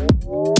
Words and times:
Música 0.00 0.59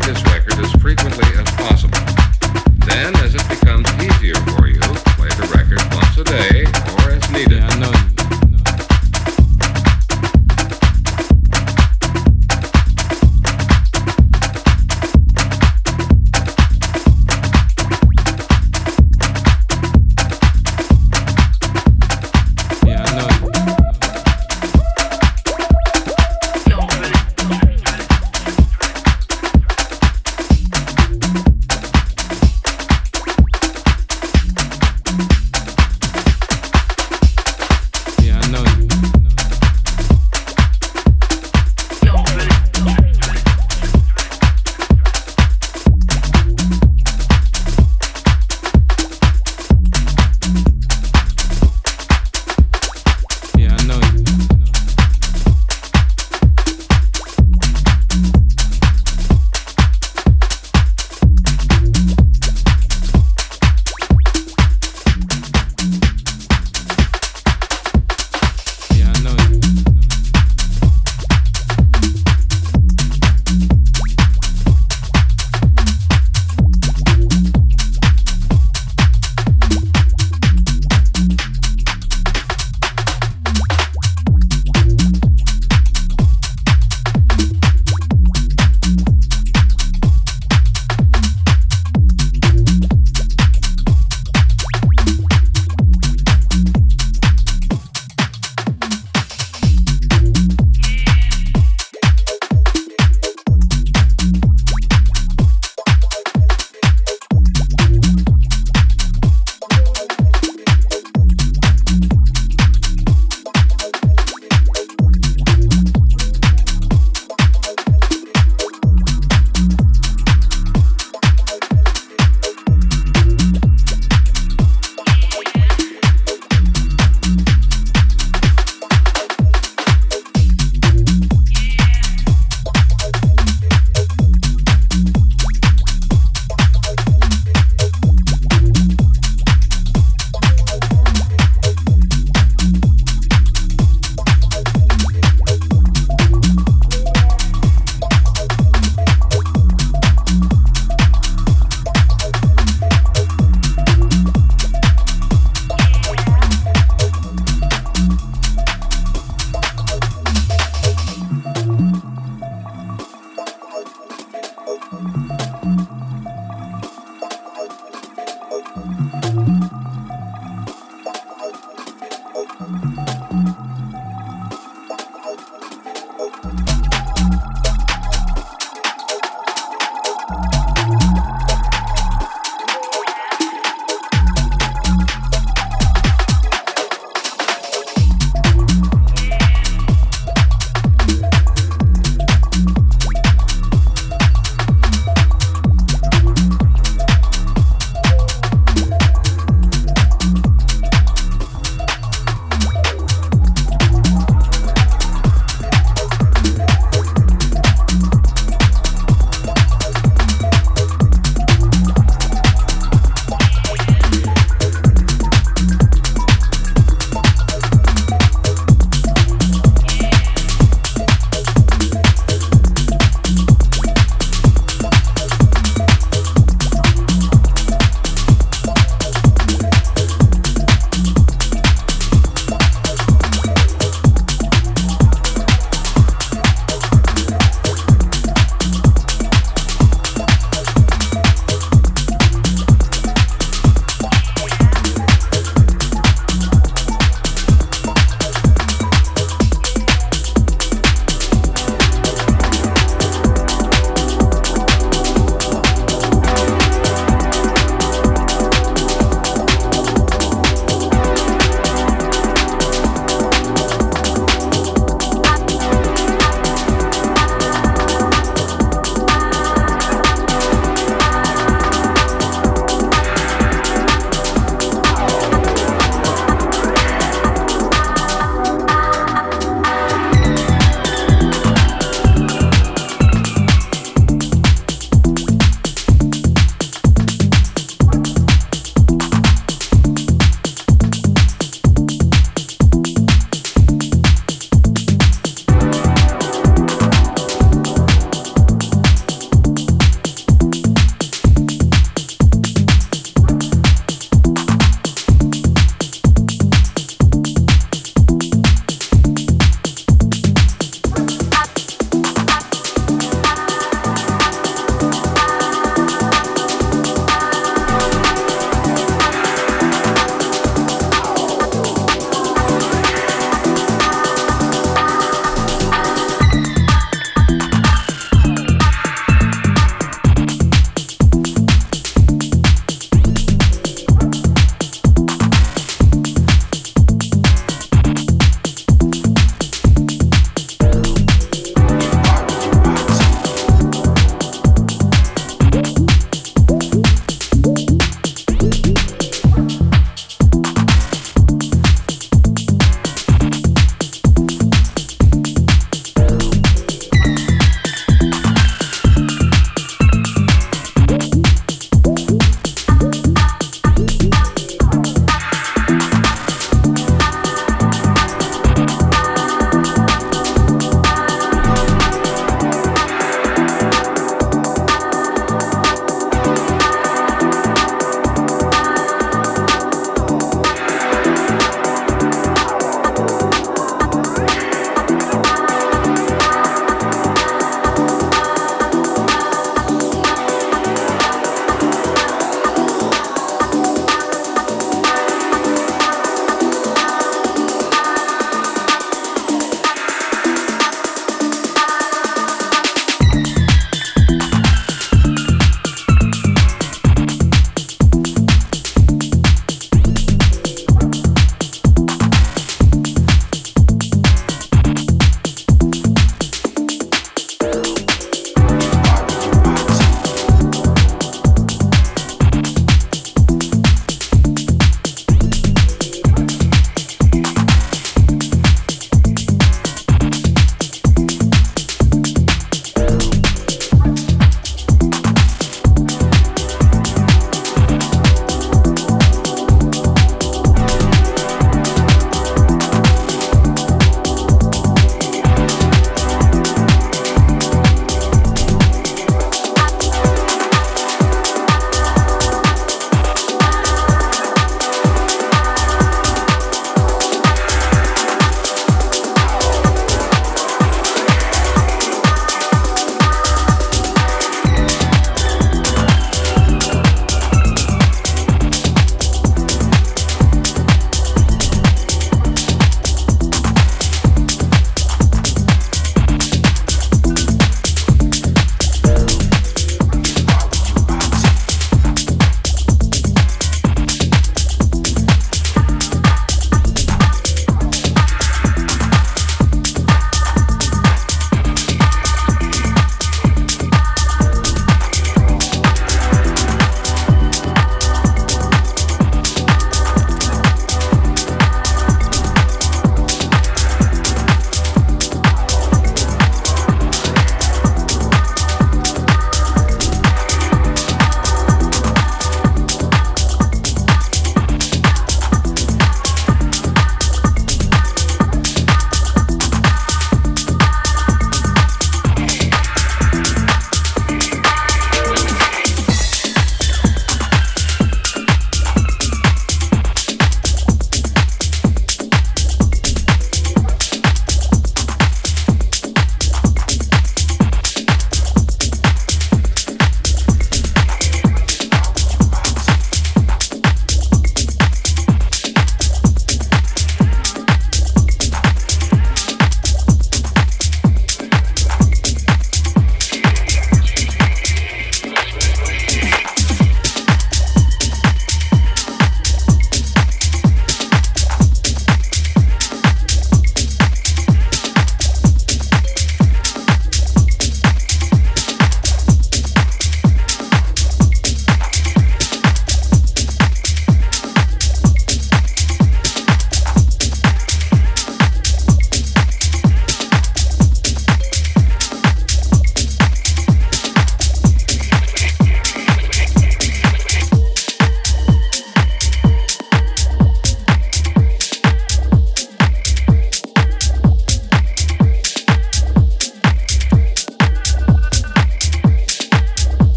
this 0.00 0.24
way. 0.24 0.33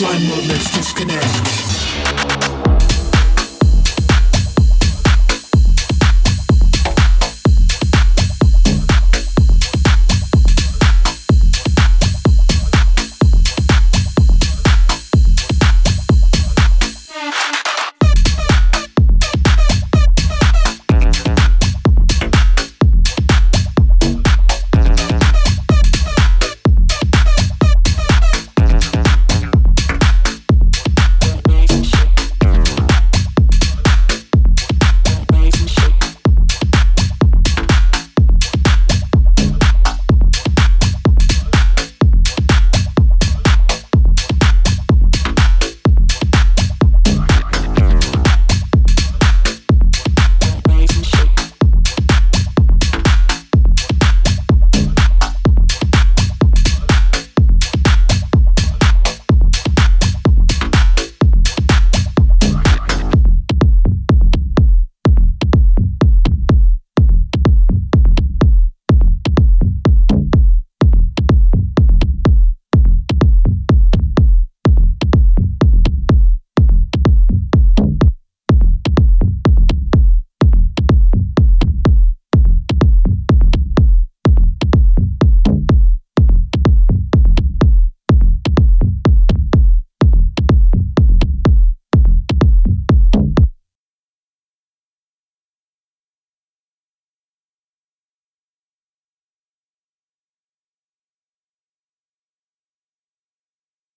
Offline 0.00 0.28
mode, 0.30 0.46
let's 0.46 0.70
disconnect. 0.70 1.69